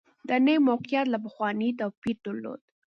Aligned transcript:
دا 0.27 0.35
نوي 0.45 0.57
موقعیت 0.69 1.05
له 1.09 1.17
پخواني 1.25 1.69
توپیر 1.79 2.17
درلود 2.25 2.59